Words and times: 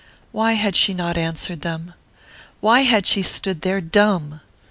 Why 0.31 0.53
had 0.53 0.75
she 0.75 0.95
not 0.95 1.15
answered 1.15 1.61
them? 1.61 1.93
Why 2.59 2.79
had 2.81 3.05
she 3.05 3.21
stood 3.21 3.61
there 3.61 3.81
dumb? 3.81 4.41